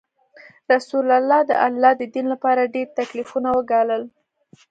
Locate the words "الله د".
1.17-1.51, 1.67-2.03